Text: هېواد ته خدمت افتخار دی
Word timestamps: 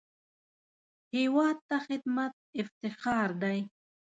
هېواد 1.15 1.57
ته 1.67 1.75
خدمت 1.87 2.33
افتخار 2.61 3.29
دی 3.41 3.59